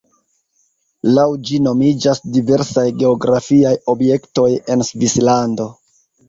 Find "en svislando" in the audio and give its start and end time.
4.77-5.69